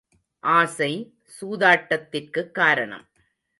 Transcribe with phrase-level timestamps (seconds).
[0.39, 1.17] ஆசை,
[1.41, 3.07] சூதாட்டத்திற்குக் காரணம்.